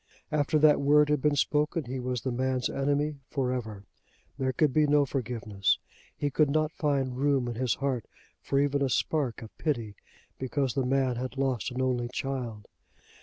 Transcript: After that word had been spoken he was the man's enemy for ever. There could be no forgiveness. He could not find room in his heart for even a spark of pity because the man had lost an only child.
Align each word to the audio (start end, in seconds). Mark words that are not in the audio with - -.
After 0.31 0.57
that 0.57 0.81
word 0.81 1.09
had 1.09 1.21
been 1.21 1.35
spoken 1.35 1.83
he 1.85 1.99
was 1.99 2.21
the 2.21 2.31
man's 2.31 2.71
enemy 2.71 3.19
for 3.29 3.53
ever. 3.53 3.83
There 4.39 4.51
could 4.51 4.73
be 4.73 4.87
no 4.87 5.05
forgiveness. 5.05 5.77
He 6.17 6.31
could 6.31 6.49
not 6.49 6.71
find 6.71 7.15
room 7.19 7.47
in 7.47 7.53
his 7.53 7.75
heart 7.75 8.05
for 8.41 8.59
even 8.59 8.81
a 8.81 8.89
spark 8.89 9.43
of 9.43 9.55
pity 9.59 9.93
because 10.39 10.73
the 10.73 10.87
man 10.87 11.17
had 11.17 11.37
lost 11.37 11.69
an 11.69 11.83
only 11.83 12.07
child. 12.09 12.67